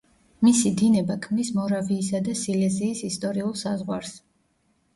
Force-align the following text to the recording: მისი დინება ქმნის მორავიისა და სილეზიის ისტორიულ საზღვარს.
მისი 0.45 0.69
დინება 0.79 1.17
ქმნის 1.25 1.51
მორავიისა 1.59 2.23
და 2.29 2.35
სილეზიის 2.41 3.07
ისტორიულ 3.13 3.57
საზღვარს. 3.65 4.19